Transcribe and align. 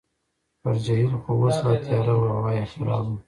پر 0.63 0.75
جهیل 0.85 1.13
خو 1.21 1.31
اوس 1.39 1.57
لا 1.65 1.73
تیاره 1.85 2.13
وه، 2.19 2.29
هوا 2.37 2.51
یې 2.57 2.65
خرابه 2.71 3.01
وه. 3.13 3.17